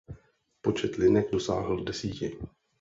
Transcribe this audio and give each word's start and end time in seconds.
Počet 0.61 0.95
linek 0.95 1.31
dosáhl 1.31 1.83
desíti. 1.83 2.31